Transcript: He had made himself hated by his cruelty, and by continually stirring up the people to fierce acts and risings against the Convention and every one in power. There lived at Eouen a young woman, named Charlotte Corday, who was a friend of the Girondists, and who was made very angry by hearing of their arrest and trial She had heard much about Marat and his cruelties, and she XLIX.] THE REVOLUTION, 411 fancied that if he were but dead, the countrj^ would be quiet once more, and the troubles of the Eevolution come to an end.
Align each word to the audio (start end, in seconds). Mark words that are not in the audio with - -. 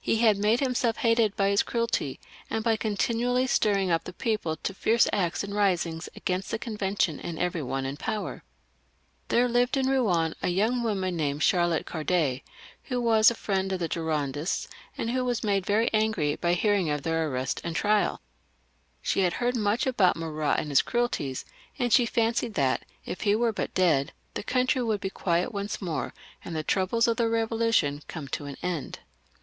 He 0.00 0.20
had 0.20 0.38
made 0.38 0.60
himself 0.60 0.96
hated 0.96 1.36
by 1.36 1.50
his 1.50 1.62
cruelty, 1.62 2.18
and 2.48 2.64
by 2.64 2.78
continually 2.78 3.46
stirring 3.46 3.90
up 3.90 4.04
the 4.04 4.14
people 4.14 4.56
to 4.56 4.72
fierce 4.72 5.06
acts 5.12 5.44
and 5.44 5.54
risings 5.54 6.08
against 6.16 6.50
the 6.50 6.58
Convention 6.58 7.20
and 7.20 7.38
every 7.38 7.60
one 7.62 7.84
in 7.84 7.98
power. 7.98 8.44
There 9.28 9.46
lived 9.46 9.76
at 9.76 9.84
Eouen 9.84 10.32
a 10.42 10.48
young 10.48 10.82
woman, 10.82 11.16
named 11.18 11.42
Charlotte 11.42 11.84
Corday, 11.84 12.44
who 12.84 12.98
was 12.98 13.30
a 13.30 13.34
friend 13.34 13.70
of 13.70 13.78
the 13.80 13.90
Girondists, 13.90 14.68
and 14.96 15.10
who 15.10 15.22
was 15.22 15.44
made 15.44 15.66
very 15.66 15.90
angry 15.92 16.34
by 16.36 16.54
hearing 16.54 16.88
of 16.88 17.02
their 17.02 17.28
arrest 17.30 17.60
and 17.62 17.76
trial 17.76 18.22
She 19.02 19.20
had 19.20 19.34
heard 19.34 19.54
much 19.54 19.86
about 19.86 20.16
Marat 20.16 20.58
and 20.60 20.70
his 20.70 20.80
cruelties, 20.80 21.44
and 21.78 21.92
she 21.92 22.06
XLIX.] 22.06 22.14
THE 22.14 22.22
REVOLUTION, 22.22 22.52
411 22.54 22.54
fancied 22.54 22.54
that 22.54 22.84
if 23.04 23.20
he 23.20 23.34
were 23.36 23.52
but 23.52 23.74
dead, 23.74 24.12
the 24.32 24.42
countrj^ 24.44 24.86
would 24.86 25.02
be 25.02 25.10
quiet 25.10 25.52
once 25.52 25.82
more, 25.82 26.14
and 26.42 26.56
the 26.56 26.62
troubles 26.62 27.06
of 27.06 27.18
the 27.18 27.24
Eevolution 27.24 28.00
come 28.08 28.28
to 28.28 28.46
an 28.46 28.56
end. 28.62 29.00